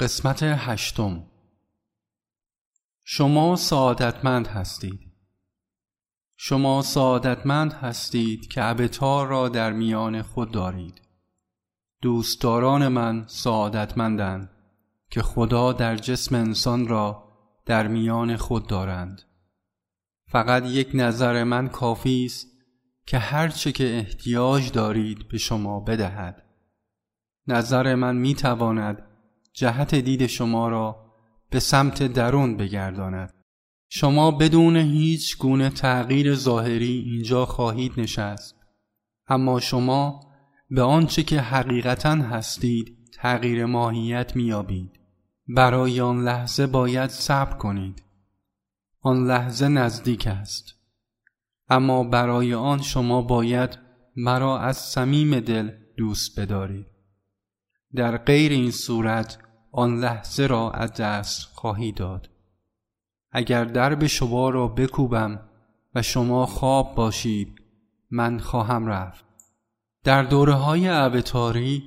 قسمت 0.00 0.42
هشتم. 0.42 1.26
شما 3.04 3.56
سعادتمند 3.56 4.46
هستید. 4.46 5.00
شما 6.36 6.82
سعادتمند 6.82 7.72
هستید 7.72 8.48
که 8.48 8.64
ابتار 8.64 9.26
را 9.26 9.48
در 9.48 9.72
میان 9.72 10.22
خود 10.22 10.50
دارید. 10.50 11.00
دوستداران 12.02 12.88
من 12.88 13.24
سعادتمندند 13.26 14.50
که 15.10 15.22
خدا 15.22 15.72
در 15.72 15.96
جسم 15.96 16.34
انسان 16.34 16.88
را 16.88 17.24
در 17.66 17.88
میان 17.88 18.36
خود 18.36 18.66
دارند. 18.66 19.22
فقط 20.28 20.66
یک 20.66 20.90
نظر 20.94 21.44
من 21.44 21.68
کافی 21.68 22.24
است 22.24 22.46
که 23.06 23.18
هرچه 23.18 23.72
که 23.72 23.96
احتیاج 23.96 24.72
دارید 24.72 25.28
به 25.28 25.38
شما 25.38 25.80
بدهد. 25.80 26.42
نظر 27.46 27.94
من 27.94 28.16
می 28.16 28.34
تواند 28.34 29.13
جهت 29.54 29.94
دید 29.94 30.26
شما 30.26 30.68
را 30.68 31.04
به 31.50 31.60
سمت 31.60 32.02
درون 32.02 32.56
بگرداند. 32.56 33.32
شما 33.88 34.30
بدون 34.30 34.76
هیچ 34.76 35.38
گونه 35.38 35.70
تغییر 35.70 36.34
ظاهری 36.34 37.04
اینجا 37.06 37.46
خواهید 37.46 37.92
نشست. 37.96 38.56
اما 39.26 39.60
شما 39.60 40.20
به 40.70 40.82
آنچه 40.82 41.22
که 41.22 41.40
حقیقتا 41.40 42.14
هستید 42.14 42.98
تغییر 43.12 43.66
ماهیت 43.66 44.36
میابید 44.36 45.00
برای 45.48 46.00
آن 46.00 46.24
لحظه 46.24 46.66
باید 46.66 47.10
صبر 47.10 47.56
کنید. 47.56 48.02
آن 49.00 49.26
لحظه 49.26 49.68
نزدیک 49.68 50.26
است. 50.26 50.74
اما 51.68 52.04
برای 52.04 52.54
آن 52.54 52.82
شما 52.82 53.22
باید 53.22 53.78
مرا 54.16 54.58
از 54.58 54.76
صمیم 54.76 55.40
دل 55.40 55.70
دوست 55.96 56.40
بدارید. 56.40 56.86
در 57.94 58.16
غیر 58.16 58.52
این 58.52 58.70
صورت 58.70 59.43
آن 59.76 60.00
لحظه 60.00 60.46
را 60.46 60.70
از 60.70 60.92
دست 60.92 61.48
خواهی 61.54 61.92
داد. 61.92 62.30
اگر 63.32 63.64
درب 63.64 64.06
شما 64.06 64.50
را 64.50 64.68
بکوبم 64.68 65.40
و 65.94 66.02
شما 66.02 66.46
خواب 66.46 66.94
باشید 66.94 67.62
من 68.10 68.38
خواهم 68.38 68.86
رفت. 68.86 69.24
در 70.04 70.22
دوره 70.22 70.52
های 70.52 70.88
عبتاری 70.88 71.82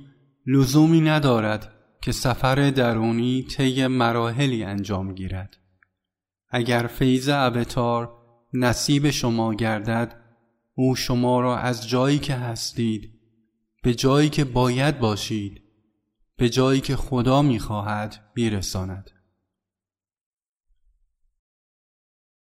لزومی 0.46 1.00
ندارد 1.00 1.74
که 2.02 2.12
سفر 2.12 2.70
درونی 2.70 3.42
طی 3.42 3.86
مراحلی 3.86 4.64
انجام 4.64 5.14
گیرد. 5.14 5.56
اگر 6.50 6.86
فیض 6.86 7.28
عبتار 7.28 8.12
نصیب 8.52 9.10
شما 9.10 9.54
گردد 9.54 10.20
او 10.74 10.96
شما 10.96 11.40
را 11.40 11.58
از 11.58 11.88
جایی 11.88 12.18
که 12.18 12.34
هستید 12.34 13.12
به 13.82 13.94
جایی 13.94 14.28
که 14.28 14.44
باید 14.44 14.98
باشید 14.98 15.67
به 16.38 16.48
جایی 16.48 16.80
که 16.80 16.96
خدا 16.96 17.42
می‌خواهد 17.42 18.30
میرساند. 18.36 19.10